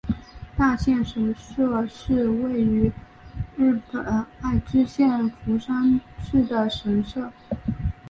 [0.57, 2.91] 大县神社是位在
[3.55, 4.03] 日本
[4.41, 7.31] 爱知县犬山市的神社。